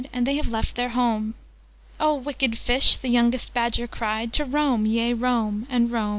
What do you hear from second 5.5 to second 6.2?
and roam!'